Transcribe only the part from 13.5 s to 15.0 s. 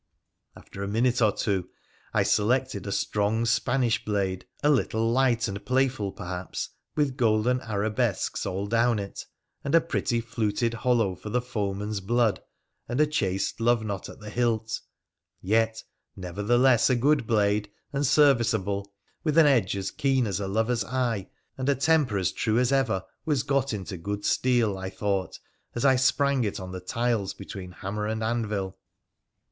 love knot at the hilt;